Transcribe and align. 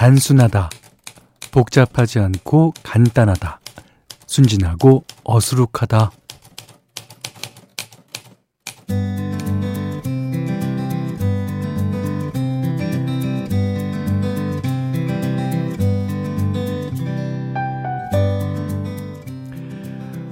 단순하다. 0.00 0.70
복잡하지 1.50 2.20
않고 2.20 2.72
간단하다. 2.82 3.60
순진하고 4.24 5.04
어수룩하다. 5.24 6.10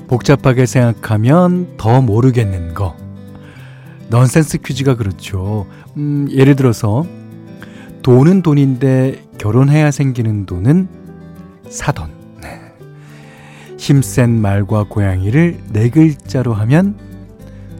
복잡하게 0.06 0.64
생각하면 0.64 1.76
더 1.76 2.00
모르겠는 2.00 2.72
거. 2.72 2.96
넌센스 4.08 4.62
퀴즈가 4.62 4.96
그렇죠. 4.96 5.66
음, 5.98 6.26
예를 6.30 6.56
들어서 6.56 7.04
돈은 8.00 8.40
돈인데 8.40 9.27
결혼해야 9.38 9.90
생기는 9.90 10.46
돈은 10.46 10.88
사돈. 11.68 12.10
네. 12.42 12.60
힘센 13.78 14.40
말과 14.40 14.84
고양이를 14.88 15.58
네 15.72 15.90
글자로 15.90 16.54
하면 16.54 16.96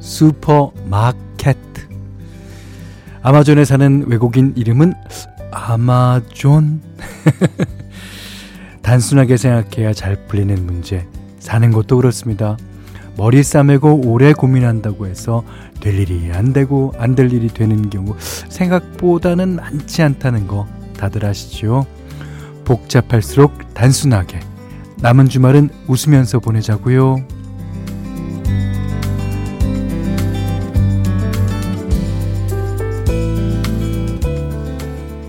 슈퍼마켓. 0.01 1.57
아마존에 3.23 3.65
사는 3.65 4.05
외국인 4.07 4.53
이름은 4.57 4.95
아마존. 5.51 6.81
단순하게 8.83 9.37
생각해야 9.37 9.93
잘 9.93 10.17
풀리는 10.27 10.65
문제. 10.65 11.07
사는 11.41 11.71
것도 11.73 11.97
그렇습니다. 11.97 12.57
머리 13.17 13.43
싸매고 13.43 14.03
오래 14.07 14.33
고민한다고 14.33 15.07
해서 15.09 15.43
될 15.81 15.99
일이 15.99 16.31
안 16.33 16.53
되고 16.53 16.95
안 16.99 17.17
될 17.17 17.33
일이 17.33 17.49
되는 17.49 17.91
경우 17.91 18.15
생각보다는 18.19 19.57
많지 19.57 20.03
않다는 20.03 20.47
거 20.47 20.67
다들 20.99 21.25
아시죠? 21.25 21.87
복잡할수록 22.67 23.73
단순하게 23.73 24.41
남은 25.01 25.31
주말은 25.31 25.71
웃으면서 25.87 26.41
보내자고요. 26.41 27.17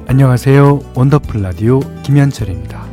안녕하세요. 0.08 0.82
원더풀 0.96 1.42
라디오 1.44 1.80
김현철입니다. 2.04 2.90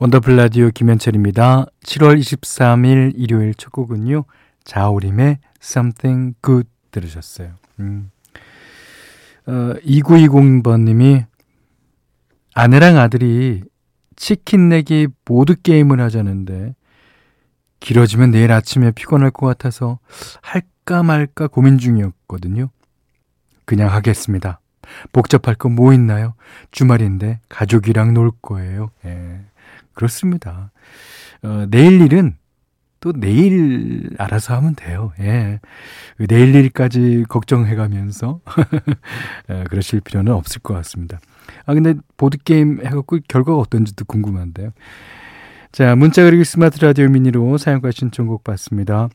원더풀 0.00 0.36
라디오 0.36 0.70
김현철입니다. 0.70 1.66
7월 1.84 2.18
23일 2.20 3.12
일요일 3.16 3.54
첫 3.54 3.72
곡은요. 3.72 4.24
자우림의 4.68 5.38
Something 5.62 6.34
Good 6.44 6.68
들으셨어요. 6.90 7.54
음. 7.80 8.10
어, 9.46 9.74
2920번님이 9.82 11.24
아내랑 12.54 12.98
아들이 12.98 13.62
치킨 14.14 14.68
내기 14.68 15.08
모드 15.24 15.60
게임을 15.60 16.00
하자는데 16.00 16.74
길어지면 17.80 18.30
내일 18.30 18.52
아침에 18.52 18.90
피곤할 18.90 19.30
것 19.30 19.46
같아서 19.46 20.00
할까 20.42 21.02
말까 21.02 21.46
고민 21.46 21.78
중이었거든요. 21.78 22.68
그냥 23.64 23.90
하겠습니다. 23.90 24.60
복잡할 25.12 25.54
거 25.54 25.68
뭐 25.70 25.94
있나요? 25.94 26.34
주말인데 26.72 27.40
가족이랑 27.48 28.12
놀 28.12 28.32
거예요. 28.42 28.90
예. 29.06 29.40
그렇습니다. 29.94 30.72
어, 31.42 31.66
내일 31.70 32.02
일은 32.02 32.36
또 33.00 33.12
내일 33.12 34.10
알아서 34.18 34.54
하면 34.56 34.74
돼요. 34.74 35.12
예. 35.20 35.60
그 36.16 36.26
내일 36.26 36.54
일까지 36.54 37.24
걱정해 37.28 37.74
가면서 37.76 38.40
예, 39.50 39.64
그러실 39.70 40.00
필요는 40.00 40.32
없을 40.32 40.60
것 40.60 40.74
같습니다. 40.74 41.20
아, 41.66 41.74
근데 41.74 41.94
보드 42.16 42.38
게임 42.38 42.80
해갖고 42.84 43.18
결과가 43.28 43.58
어떤지도 43.58 44.04
궁금한데요. 44.04 44.70
자, 45.70 45.94
문자 45.96 46.24
그리고 46.24 46.44
스마트 46.44 46.82
라디오 46.84 47.08
미니로 47.08 47.58
사연과 47.58 47.90
신청곡 47.90 48.42
받습니다. 48.42 49.08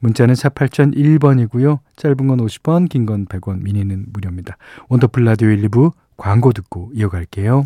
문자는 0.00 0.34
4 0.34 0.50
8001번이고요. 0.50 1.78
짧은 1.96 2.26
건 2.26 2.38
50원, 2.38 2.88
긴 2.88 3.06
건 3.06 3.26
100원, 3.26 3.62
미니는 3.62 4.06
무료입니다. 4.12 4.56
원더풀 4.88 5.24
라디오 5.24 5.48
1, 5.48 5.68
2부 5.68 5.92
광고 6.16 6.52
듣고 6.52 6.90
이어갈게요. 6.94 7.64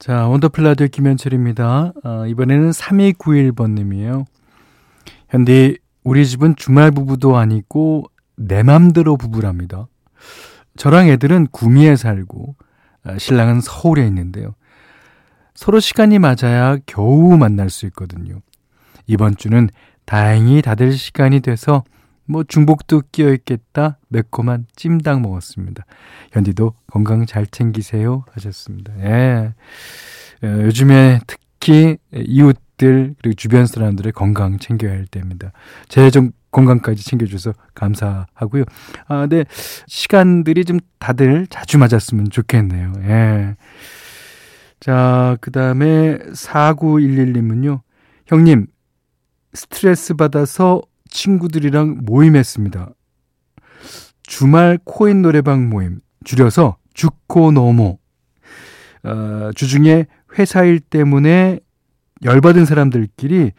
자, 0.00 0.28
원더풀 0.28 0.64
라디오 0.64 0.86
김현철입니다. 0.86 1.92
어, 2.02 2.26
이번에는 2.26 2.70
3291번님이에요. 2.70 4.24
현디, 5.28 5.76
우리 6.04 6.26
집은 6.26 6.56
주말 6.56 6.90
부부도 6.90 7.36
아니고 7.36 8.06
내 8.34 8.62
맘대로 8.62 9.18
부부랍니다. 9.18 9.88
저랑 10.78 11.08
애들은 11.08 11.48
구미에 11.48 11.96
살고 11.96 12.56
어, 13.04 13.18
신랑은 13.18 13.60
서울에 13.60 14.06
있는데요. 14.06 14.54
서로 15.54 15.80
시간이 15.80 16.18
맞아야 16.18 16.78
겨우 16.86 17.36
만날 17.36 17.68
수 17.68 17.84
있거든요. 17.88 18.40
이번 19.06 19.36
주는 19.36 19.68
다행히 20.06 20.62
다들 20.62 20.92
시간이 20.92 21.40
돼서 21.40 21.84
뭐 22.30 22.44
중복도 22.44 23.02
끼어 23.12 23.32
있겠다 23.32 23.98
매콤한 24.08 24.66
찜닭 24.76 25.20
먹었습니다. 25.20 25.84
현디도 26.32 26.74
건강 26.86 27.26
잘 27.26 27.46
챙기세요 27.46 28.24
하셨습니다. 28.32 28.92
예. 29.00 29.52
어, 30.42 30.46
요즘에 30.46 31.20
특히 31.26 31.98
이웃들 32.14 33.14
그리고 33.20 33.34
주변 33.34 33.66
사람들의 33.66 34.12
건강 34.12 34.58
챙겨야 34.58 34.92
할 34.92 35.06
때입니다. 35.06 35.52
제 35.88 36.10
좀 36.10 36.30
건강까지 36.52 37.04
챙겨줘서 37.04 37.52
감사하고요. 37.74 38.64
아, 39.06 39.26
네. 39.28 39.44
시간들이 39.86 40.64
좀 40.64 40.80
다들 40.98 41.46
자주 41.48 41.78
맞았으면 41.78 42.30
좋겠네요. 42.30 42.92
예. 43.04 43.56
자, 44.80 45.36
그 45.40 45.50
다음에 45.50 46.18
4911님은요. 46.32 47.80
형님, 48.26 48.66
스트레스 49.54 50.14
받아서 50.14 50.82
친구들이랑 51.10 52.00
모임했습니다. 52.02 52.90
주말 54.22 54.78
코인 54.84 55.22
노래방 55.22 55.68
모임, 55.68 56.00
줄여서 56.24 56.76
주코 56.94 57.50
노모. 57.50 57.98
어, 59.02 59.50
주중에 59.54 60.06
회사 60.38 60.64
일 60.64 60.80
때문에 60.80 61.60
열받은 62.22 62.64
사람들끼리 62.64 63.52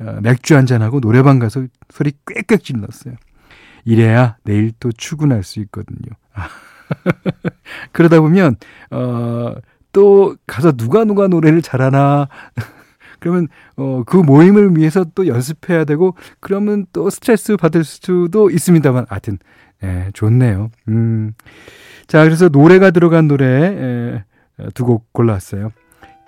어, 0.00 0.18
맥주 0.22 0.56
한잔하고 0.56 1.00
노래방 1.00 1.38
가서 1.38 1.66
소리 1.90 2.12
꽥꽥 2.24 2.62
질렀어요. 2.64 3.14
이래야 3.84 4.36
내일 4.44 4.72
또 4.78 4.92
출근할 4.92 5.42
수 5.42 5.60
있거든요. 5.60 6.10
그러다 7.92 8.20
보면, 8.20 8.56
어, 8.90 9.54
또 9.92 10.36
가서 10.46 10.72
누가 10.72 11.04
누가 11.04 11.26
노래를 11.26 11.62
잘하나 11.62 12.28
그러면 13.22 13.46
어, 13.76 14.02
그 14.04 14.16
모임을 14.16 14.76
위해서 14.76 15.04
또 15.14 15.28
연습해야 15.28 15.84
되고 15.84 16.16
그러면 16.40 16.86
또 16.92 17.08
스트레스 17.08 17.56
받을 17.56 17.84
수도 17.84 18.50
있습니다만 18.50 19.06
하여튼 19.08 19.38
예, 19.84 20.10
좋네요. 20.12 20.70
음. 20.88 21.32
자, 22.08 22.24
그래서 22.24 22.48
노래가 22.48 22.90
들어간 22.90 23.28
노래 23.28 23.44
예, 23.46 24.24
두곡 24.74 25.12
골랐어요. 25.12 25.70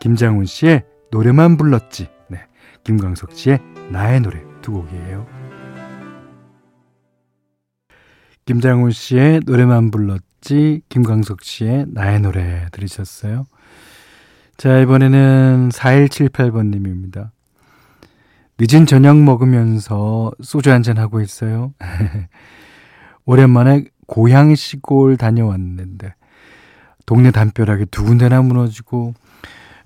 김장훈 0.00 0.46
씨의 0.46 0.84
노래만 1.10 1.56
불렀지. 1.56 2.08
네. 2.28 2.38
김광석 2.84 3.32
씨의 3.32 3.60
나의 3.90 4.20
노래 4.20 4.40
두 4.62 4.72
곡이에요. 4.72 5.26
김장훈 8.46 8.92
씨의 8.92 9.40
노래만 9.46 9.90
불렀지, 9.90 10.82
김광석 10.88 11.42
씨의 11.42 11.86
나의 11.88 12.20
노래 12.20 12.66
들으셨어요? 12.72 13.46
자, 14.56 14.78
이번에는 14.78 15.70
4178번님입니다. 15.70 17.30
늦은 18.58 18.86
저녁 18.86 19.16
먹으면서 19.18 20.30
소주 20.42 20.70
한잔 20.70 20.96
하고 20.96 21.20
있어요. 21.20 21.74
오랜만에 23.26 23.86
고향 24.06 24.54
시골 24.54 25.16
다녀왔는데, 25.16 26.14
동네 27.04 27.32
담벼락이 27.32 27.86
두 27.86 28.04
군데나 28.04 28.42
무너지고, 28.42 29.14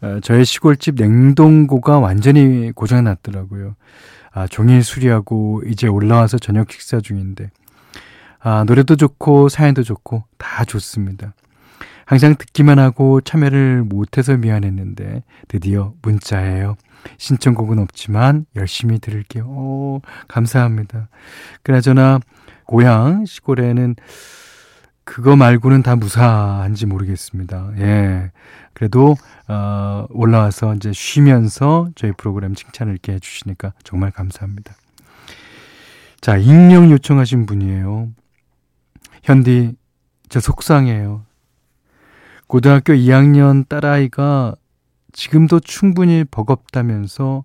어, 0.03 0.21
저의 0.23 0.45
시골집 0.45 0.97
냉동고가 0.97 1.99
완전히 1.99 2.71
고장 2.73 3.05
났더라고요. 3.05 3.75
아, 4.33 4.47
종일 4.49 4.85
수리하고 4.85 5.63
이제 5.67 5.87
올라와서 5.89 6.37
저녁 6.37 6.71
식사 6.71 7.01
중인데, 7.01 7.51
아, 8.39 8.65
노래도 8.65 8.97
좋고 8.97 9.49
사연도 9.49 9.83
좋고 9.83 10.25
다 10.37 10.65
좋습니다. 10.67 11.33
항상 12.09 12.37
듣기만 12.37 12.79
하고 12.79 13.21
참여를 13.21 13.85
못해서 13.85 14.35
미안했는데 14.35 15.25
드디어 15.47 15.93
문자예요. 16.01 16.77
신청곡은 17.19 17.79
없지만 17.79 18.47
열심히 18.57 18.99
들을게요. 18.99 19.45
오, 19.45 20.01
감사합니다. 20.27 21.11
그나저나 21.63 22.21
고향 22.65 23.27
시골에는 23.27 23.97
그거 25.05 25.37
말고는 25.37 25.83
다 25.83 25.97
무사한지 25.97 26.87
모르겠습니다. 26.87 27.73
예. 27.77 28.31
그래도 28.73 29.15
어, 29.47 30.07
올라와서 30.09 30.77
이제 30.77 30.93
쉬면서 30.95 31.91
저희 31.95 32.13
프로그램 32.13 32.55
칭찬을 32.55 32.95
이렇게 32.95 33.13
해주시니까 33.13 33.75
정말 33.85 34.13
감사합니다. 34.13 34.75
자, 36.23 36.39
익명 36.39 36.91
요청하신 36.91 37.45
분이에요. 37.45 38.09
현디, 39.25 39.75
저 40.31 40.41
속상해요. 40.41 41.28
고등학교 42.49 42.95
2학년 42.95 43.69
딸아이가 43.69 44.55
지금도 45.13 45.61
충분히 45.61 46.25
버겁다면서 46.25 47.45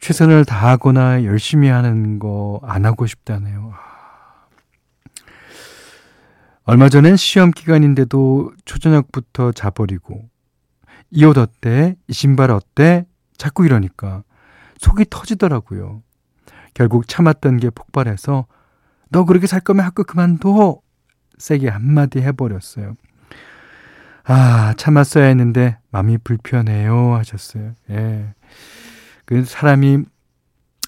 최선을 0.00 0.44
다하거나 0.44 1.24
열심히 1.24 1.68
하는 1.68 2.18
거 2.18 2.60
안 2.64 2.84
하고 2.84 3.06
싶다네요. 3.06 3.72
얼마 6.64 6.88
전엔 6.88 7.16
시험 7.16 7.50
기간인데도 7.50 8.52
초저녁부터 8.64 9.52
자버리고 9.52 10.28
이 11.10 11.24
옷 11.24 11.38
어때? 11.38 11.96
이 12.08 12.12
신발 12.12 12.50
어때? 12.50 13.06
자꾸 13.36 13.64
이러니까 13.66 14.22
속이 14.78 15.06
터지더라고요. 15.10 16.02
결국 16.74 17.06
참았던 17.06 17.58
게 17.58 17.70
폭발해서 17.70 18.46
너 19.10 19.24
그렇게 19.24 19.46
살 19.46 19.60
거면 19.60 19.84
학교 19.84 20.02
그만둬! 20.04 20.80
세게 21.38 21.68
한마디 21.68 22.20
해버렸어요. 22.20 22.96
아, 24.24 24.74
참았어야 24.76 25.24
했는데 25.26 25.78
마음이 25.90 26.18
불편해요 26.18 27.14
하셨어요. 27.16 27.72
예. 27.90 28.34
그 29.24 29.44
사람이 29.44 30.04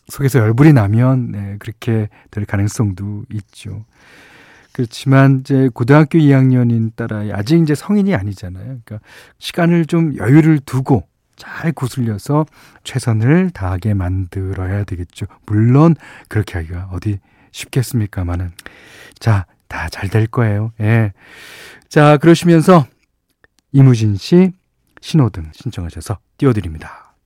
속에서 0.08 0.38
열불이 0.38 0.72
나면 0.72 1.30
네, 1.32 1.56
그렇게 1.58 2.08
될 2.30 2.44
가능성도 2.44 3.24
있죠. 3.32 3.84
그렇지만 4.72 5.40
이제 5.40 5.68
고등학교 5.72 6.18
2학년인 6.18 6.94
따라 6.96 7.22
아직 7.32 7.60
이제 7.60 7.74
성인이 7.74 8.14
아니잖아요. 8.14 8.64
그러니까 8.84 8.98
시간을 9.38 9.86
좀 9.86 10.16
여유를 10.16 10.60
두고 10.60 11.06
잘 11.36 11.72
구슬려서 11.72 12.44
최선을 12.84 13.50
다하게 13.50 13.94
만들어야 13.94 14.84
되겠죠. 14.84 15.26
물론 15.46 15.94
그렇게 16.28 16.58
하기가 16.58 16.90
어디 16.92 17.18
쉽겠습니까마는 17.52 18.50
자, 19.18 19.46
다 19.68 19.88
잘 19.88 20.08
될 20.08 20.26
거예요. 20.26 20.72
예. 20.80 21.12
자, 21.88 22.16
그러시면서 22.18 22.86
이무진 23.76 24.14
씨 24.16 24.52
신호등 25.00 25.50
신청하셔서 25.52 26.18
띄워드립니다. 26.38 27.16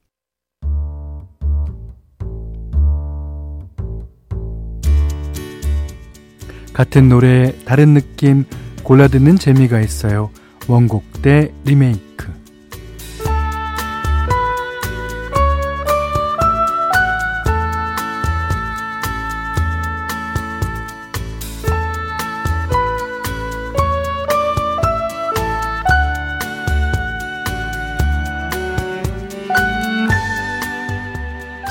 같은 6.73 7.11
노래 7.11 7.53
다른 7.67 7.93
느낌 7.93 8.47
골라 8.83 9.09
듣는 9.09 9.37
재미가 9.37 9.81
있어요. 9.81 10.31
원곡 10.69 11.21
대 11.21 11.53
리메이크. 11.67 12.33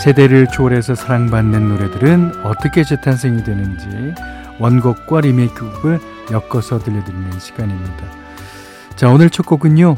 세대를 0.07 0.48
초월해서 0.48 0.95
사랑받는 0.95 1.68
노래들은 1.68 2.45
어떻게 2.45 2.86
재탄생이 2.86 3.44
되는지 3.44 4.15
원곡과 4.57 5.19
리메이크곡을 5.19 6.00
엮어서 6.31 6.80
들려드리는 6.80 7.38
시간입니다. 7.38 8.06
자, 8.95 9.09
오늘 9.09 9.30
첫 9.30 9.45
곡은요. 9.45 9.98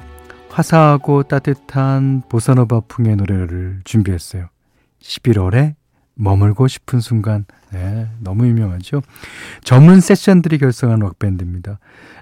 화사하고 0.50 1.22
따뜻한 1.22 2.24
보사노바 2.28 2.82
풍의 2.88 3.18
노래를 3.18 3.82
준비했어요. 3.84 4.50
11월에 5.00 5.76
머물고 6.16 6.68
싶은 6.68 7.02
순간. 7.02 7.46
네, 7.72 8.10
너무 8.20 8.48
유명하죠. 8.48 9.04
전문 9.64 10.02
세션들이 10.02 10.58
결성한 10.58 10.98
록밴드입니다. 11.02 11.78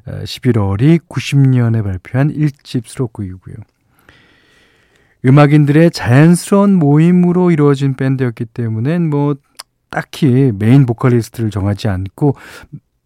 11월이 0.05 1.07
90년에 1.07 1.85
발표한 1.85 2.33
1집 2.33 2.85
수록곡이고요. 2.85 3.55
음악인들의 5.25 5.91
자연스러운 5.91 6.75
모임으로 6.75 7.51
이루어진 7.51 7.95
밴드였기 7.95 8.45
때문에 8.45 8.99
뭐 8.99 9.35
딱히 9.89 10.51
메인 10.53 10.85
보컬리스트를 10.85 11.49
정하지 11.49 11.87
않고 11.87 12.35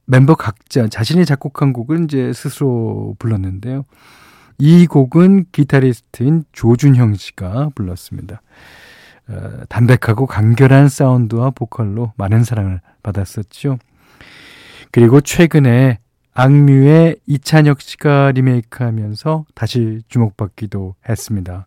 멤버 0.06 0.36
각자 0.36 0.88
자신이 0.88 1.26
작곡한 1.26 1.74
곡을 1.74 2.04
이제 2.04 2.34
스스로 2.34 3.16
불렀는데요. 3.18 3.86
이 4.58 4.86
곡은 4.86 5.46
기타리스트인 5.52 6.44
조준형 6.52 7.16
씨가 7.16 7.72
불렀습니다. 7.76 8.42
어, 9.30 9.64
담백하고 9.70 10.28
간결한 10.28 10.90
사운드와 10.90 11.52
보컬로 11.52 12.14
많은 12.18 12.44
사랑을 12.44 12.82
받았었죠. 13.02 13.80
그리고 14.92 15.22
최근에 15.22 16.00
악뮤의 16.34 17.18
이찬혁 17.28 17.82
씨가 17.82 18.32
리메이크하면서 18.32 19.46
다시 19.54 20.02
주목받기도 20.08 20.96
했습니다. 21.08 21.66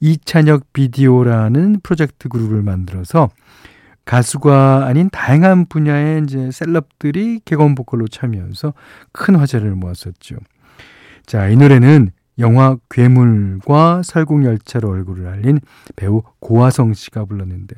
이찬혁 0.00 0.72
비디오라는 0.72 1.80
프로젝트 1.82 2.28
그룹을 2.28 2.62
만들어서 2.62 3.30
가수가 4.04 4.86
아닌 4.86 5.10
다양한 5.10 5.66
분야의 5.66 6.22
이제 6.22 6.50
셀럽들이 6.52 7.40
개건 7.44 7.74
보컬로 7.74 8.06
참여해서 8.06 8.72
큰 9.10 9.34
화제를 9.34 9.74
모았었죠. 9.74 10.36
자, 11.26 11.48
이 11.48 11.56
노래는 11.56 12.12
영화 12.38 12.76
괴물과 12.90 14.02
설국열차로 14.04 14.88
얼굴을 14.88 15.26
알린 15.26 15.58
배우 15.96 16.22
고화성 16.38 16.94
씨가 16.94 17.24
불렀는데 17.24 17.74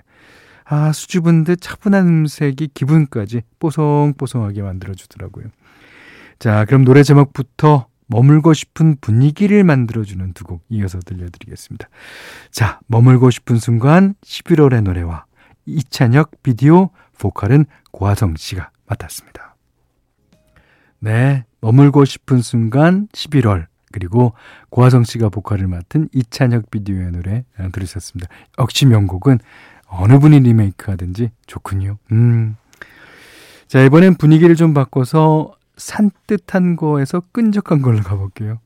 아, 0.65 0.93
수줍은 0.93 1.45
듯 1.45 1.61
차분한 1.63 2.07
음색이 2.07 2.71
기분까지 2.75 3.41
뽀송뽀송하게 3.59 4.61
만들어주더라고요. 4.61 5.47
자, 6.39 6.65
그럼 6.65 6.85
노래 6.85 7.03
제목부터 7.03 7.87
머물고 8.07 8.55
싶은 8.55 8.97
분위기를 9.01 9.65
만들어주는 9.65 10.33
두 10.33 10.45
곡 10.45 10.63
이어서 10.71 10.99
들려드리겠습니다. 11.01 11.89
자, 12.51 12.81
머물고 12.87 13.31
싶은 13.31 13.59
순간 13.59 14.15
11월의 14.25 14.83
노래와 14.83 15.25
이찬혁 15.67 16.43
비디오 16.43 16.91
보컬은 17.19 17.67
고하성 17.93 18.37
씨가 18.37 18.71
맡았습니다. 18.87 19.57
네, 21.01 21.45
머물고 21.61 22.05
싶은 22.05 22.41
순간 22.41 23.09
11월 23.13 23.67
그리고 23.93 24.33
고하성 24.71 25.05
씨가 25.05 25.29
보컬을 25.29 25.67
맡은 25.67 26.09
이찬혁 26.15 26.71
비디오의 26.71 27.11
노래 27.13 27.45
들으셨습니다. 27.73 28.31
역시 28.59 28.87
명곡은 28.87 29.39
어느 29.87 30.19
분이 30.19 30.41
리메이크하든지 30.41 31.31
좋군요. 31.47 31.99
음. 32.13 32.57
자, 33.67 33.83
이번엔 33.83 34.15
분위기를 34.15 34.57
좀 34.57 34.73
바꿔서 34.73 35.55
산뜻한 35.79 36.77
거에서 36.77 37.23
끈적한 37.33 37.81
걸로 37.83 38.01
가볼게요. 38.03 38.59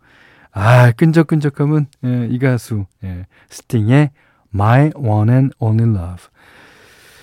아, 0.50 0.90
끈적끈적하면 0.92 1.86
예, 2.04 2.26
이 2.30 2.38
가수 2.38 2.84
예, 3.04 3.26
스팅의 3.48 4.10
My 4.54 4.90
One 4.96 5.30
and 5.32 5.54
Only 5.58 5.90
Love. 5.90 6.24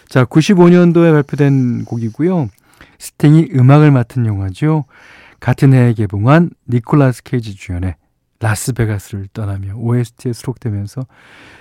자, 0.08 0.26
95년도에 0.26 1.12
발표된 1.12 1.86
곡이고요. 1.86 2.50
스팅이 2.98 3.50
음악을 3.54 3.92
맡은 3.92 4.26
영화죠. 4.26 4.86
같은 5.40 5.74
해에 5.74 5.94
개봉한 5.94 6.50
니콜라스 6.68 7.24
케이지 7.24 7.56
주연의 7.56 7.96
라스베가스를 8.42 9.28
떠나며 9.34 9.76
OST에 9.76 10.34
수록되면서 10.34 11.06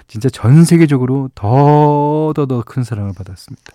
진짜 0.06 0.28
전 0.30 0.64
세계적으로 0.64 1.28
더 1.34 2.32
더 2.34 2.46
더 2.46 2.62
큰 2.62 2.82
사랑을 2.84 3.12
받았습니다. 3.16 3.72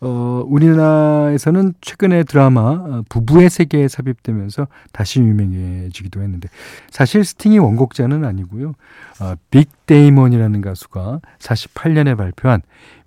어, 0.00 0.42
우리나라에서는 0.46 1.74
최근에 1.80 2.24
드라마 2.24 2.60
어, 2.60 3.02
부부의 3.08 3.48
세계에 3.50 3.88
삽입되면서 3.88 4.68
다시 4.92 5.20
유명해지기도 5.20 6.22
했는데 6.22 6.48
사실 6.90 7.24
스팅이 7.24 7.58
원곡자는 7.58 8.24
아니고요. 8.24 8.74
어, 9.20 9.34
빅 9.50 9.70
데이먼이라는 9.86 10.60
가수가 10.60 11.20
48년에 11.38 12.16
발표한 12.16 12.60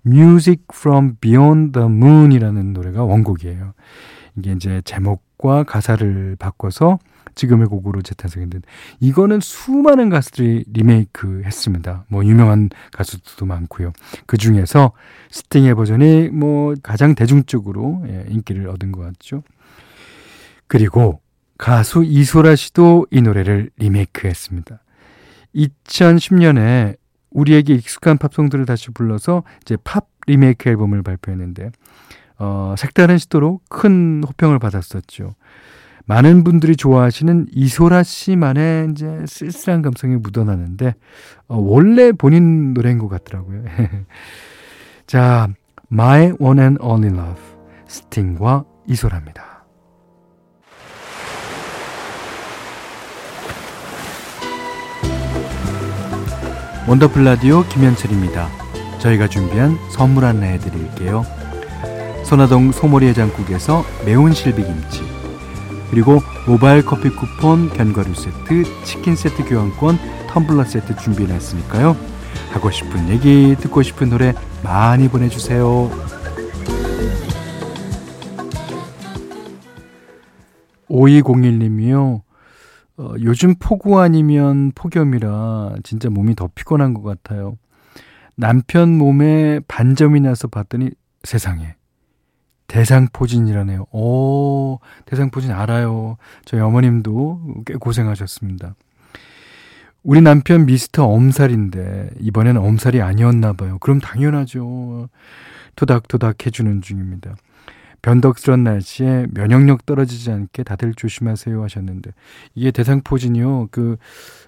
Music 0.06 0.62
from 0.72 1.16
Beyond 1.20 1.72
the 1.72 1.86
Moon이라는 1.86 2.72
노래가 2.72 3.04
원곡이에요. 3.04 3.74
이게 4.36 4.52
이제 4.52 4.82
제목과 4.84 5.64
가사를 5.64 6.36
바꿔서 6.38 6.98
지금의 7.34 7.66
곡으로 7.66 8.02
재탄생했는데 8.02 8.66
이거는 9.00 9.40
수많은 9.40 10.08
가수들이 10.08 10.64
리메이크 10.72 11.42
했습니다. 11.44 12.04
뭐 12.08 12.24
유명한 12.24 12.70
가수들도 12.92 13.46
많고요. 13.46 13.92
그 14.26 14.36
중에서 14.36 14.92
스팅의 15.30 15.74
버전이 15.74 16.28
뭐 16.30 16.74
가장 16.82 17.14
대중적으로 17.14 18.02
예, 18.08 18.26
인기를 18.28 18.68
얻은 18.68 18.92
것 18.92 19.00
같죠. 19.02 19.42
그리고 20.66 21.20
가수 21.58 22.04
이소라 22.04 22.56
씨도 22.56 23.06
이 23.10 23.20
노래를 23.20 23.70
리메이크했습니다. 23.76 24.80
2010년에 25.54 26.96
우리에게 27.30 27.74
익숙한 27.74 28.18
팝송들을 28.18 28.66
다시 28.66 28.90
불러서 28.90 29.44
이제 29.62 29.76
팝 29.84 30.06
리메이크 30.26 30.68
앨범을 30.68 31.02
발표했는데 31.02 31.70
어, 32.38 32.74
색다른 32.78 33.18
시도로 33.18 33.60
큰 33.68 34.22
호평을 34.26 34.58
받았었죠. 34.58 35.34
많은 36.10 36.42
분들이 36.42 36.74
좋아하시는 36.74 37.46
이소라 37.52 38.02
씨만의 38.02 38.88
이제 38.90 39.24
쓸쓸한 39.28 39.80
감성이 39.80 40.16
묻어나는데 40.16 40.96
어, 41.46 41.56
원래 41.56 42.10
본인 42.10 42.74
노래인 42.74 42.98
것 42.98 43.08
같더라고요. 43.08 43.62
자, 45.06 45.46
My 45.92 46.32
One 46.40 46.60
and 46.60 46.82
Only 46.82 47.16
Love 47.16 47.40
스팅과 47.86 48.64
이소라입니다. 48.88 49.64
원더풀 56.88 57.22
라디오 57.22 57.62
김현철입니다. 57.68 58.48
저희가 58.98 59.28
준비한 59.28 59.76
선물 59.92 60.24
하나 60.24 60.46
해드릴게요. 60.46 61.22
선화동 62.24 62.72
소머리 62.72 63.06
해장국에서 63.06 63.84
매운 64.04 64.32
실비김치 64.32 65.19
그리고 65.90 66.20
모바일 66.46 66.84
커피 66.84 67.10
쿠폰, 67.10 67.68
견과류 67.70 68.14
세트, 68.14 68.84
치킨 68.84 69.16
세트 69.16 69.44
교환권, 69.44 69.98
텀블러 70.28 70.64
세트 70.64 70.96
준비해놨으니까요. 70.96 71.96
하고 72.52 72.70
싶은 72.70 73.08
얘기, 73.08 73.56
듣고 73.58 73.82
싶은 73.82 74.10
노래 74.10 74.32
많이 74.62 75.08
보내주세요. 75.08 75.90
5201님이요. 80.88 82.22
어, 82.98 83.14
요즘 83.22 83.54
폭우 83.58 83.98
아니면 83.98 84.72
폭염이라 84.74 85.76
진짜 85.82 86.10
몸이 86.10 86.34
더 86.34 86.48
피곤한 86.54 86.94
것 86.94 87.02
같아요. 87.02 87.56
남편 88.36 88.96
몸에 88.96 89.60
반점이 89.68 90.20
나서 90.20 90.48
봤더니 90.48 90.90
세상에 91.24 91.74
대상포진이라네요. 92.70 93.86
오, 93.90 94.78
대상포진 95.06 95.50
알아요. 95.50 96.16
저희 96.44 96.60
어머님도 96.60 97.62
꽤 97.66 97.74
고생하셨습니다. 97.74 98.76
우리 100.04 100.20
남편 100.20 100.66
미스터 100.66 101.04
엄살인데 101.04 102.10
이번엔 102.20 102.56
엄살이 102.56 103.02
아니었나 103.02 103.54
봐요. 103.54 103.78
그럼 103.80 103.98
당연하죠. 104.00 105.08
토닥토닥 105.74 106.46
해주는 106.46 106.80
중입니다. 106.80 107.34
변덕스런 108.02 108.64
날씨에 108.64 109.26
면역력 109.34 109.84
떨어지지 109.84 110.30
않게 110.30 110.62
다들 110.62 110.94
조심하세요 110.94 111.62
하셨는데 111.62 112.12
이게 112.54 112.70
대상포진이요. 112.70 113.68
그 113.72 113.96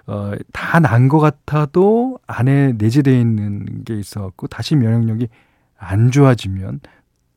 어, 0.06 0.32
다 0.52 0.78
난 0.80 1.08
것 1.08 1.18
같아도 1.18 2.18
안에 2.26 2.72
내재되어 2.78 3.18
있는 3.18 3.84
게 3.84 3.98
있어갖고 3.98 4.46
다시 4.46 4.76
면역력이 4.76 5.28
안 5.76 6.10
좋아지면 6.12 6.80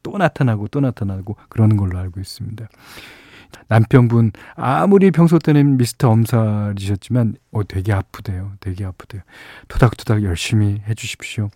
또 0.05 0.19
나타나고 0.19 0.67
또 0.67 0.81
나타나고 0.81 1.35
그러는 1.49 1.77
걸로 1.77 1.97
알고 1.97 2.19
있습니다. 2.19 2.67
남편분 3.67 4.33
아무리 4.55 5.09
평소 5.09 5.39
때는 5.39 5.77
미스터 5.77 6.11
엄살이셨지만 6.11 7.35
어 7.51 7.63
되게 7.63 7.91
아프대요. 7.91 8.51
되게 8.59 8.85
아프대요. 8.85 9.23
토닥토닥 9.67 10.21
열심히 10.21 10.79
해 10.87 10.93
주십시오. 10.93 11.49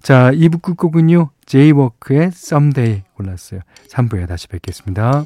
자, 0.00 0.30
2부 0.30 0.62
끝곡은요. 0.62 1.30
제이워크의 1.46 2.28
Someday 2.28 3.02
골랐어요. 3.14 3.62
3부에 3.90 4.28
다시 4.28 4.46
뵙겠습니다. 4.46 5.24